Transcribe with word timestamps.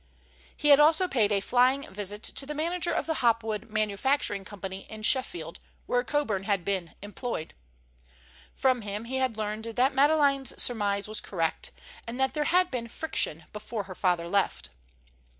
He 0.57 0.69
had 0.69 0.79
also 0.79 1.07
paid 1.07 1.31
a 1.31 1.41
flying 1.41 1.83
visit 1.87 2.23
to 2.23 2.47
the 2.47 2.55
manager 2.55 2.91
of 2.91 3.05
the 3.05 3.13
Hopwood 3.21 3.69
Manufacturing 3.69 4.43
Company 4.43 4.87
in 4.89 5.03
Sheffield, 5.03 5.59
where 5.85 6.03
Coburn 6.03 6.45
had 6.45 6.65
been 6.65 6.95
employed. 7.03 7.53
From 8.55 8.81
him 8.81 9.03
he 9.05 9.17
had 9.17 9.37
learned 9.37 9.65
that 9.65 9.93
Madeleine's 9.93 10.59
surmise 10.59 11.07
was 11.07 11.21
correct, 11.21 11.69
and 12.07 12.19
that 12.19 12.33
there 12.33 12.45
had 12.45 12.71
been 12.71 12.87
"friction" 12.87 13.43
before 13.53 13.83
her 13.83 13.93
father 13.93 14.27
left. 14.27 14.71